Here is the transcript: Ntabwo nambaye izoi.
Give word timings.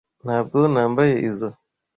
Ntabwo 0.23 0.57
nambaye 0.73 1.13
izoi. 1.29 1.55